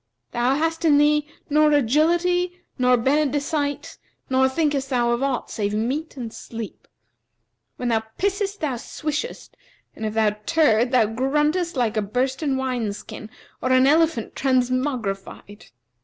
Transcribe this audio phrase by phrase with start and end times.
[0.31, 3.99] Thou hast in thee nor agility nor benedicite
[4.31, 6.87] nor thinkest thou of aught save meat and sleep.
[7.75, 9.51] When thou pissest thou swishes";
[9.95, 13.29] if thou turd thou gruntest like a bursten wine skin
[13.61, 15.69] or an elephant transmogrified.